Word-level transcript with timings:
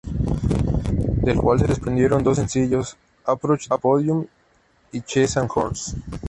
Del 1.21 1.37
cuál 1.37 1.59
se 1.59 1.67
desprendieron 1.67 2.23
dos 2.23 2.37
sencillos 2.37 2.97
"Approach 3.23 3.67
the 3.69 3.77
Podium" 3.77 4.25
y 4.93 5.01
"Chest 5.01 5.37
and 5.37 5.49
Horns". 5.53 5.95